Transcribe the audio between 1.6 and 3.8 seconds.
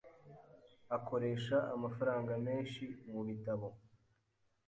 amafaranga menshi mubitabo.